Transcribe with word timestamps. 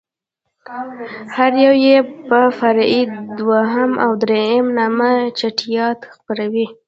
هر 1.35 1.51
يو 1.65 1.73
يې 1.87 1.97
په 2.27 2.39
فرعي 2.59 3.01
دوهم 3.37 3.91
او 4.03 4.11
درېم 4.23 4.65
نامه 4.77 5.11
چټياټ 5.39 5.99
خپروي. 6.13 6.67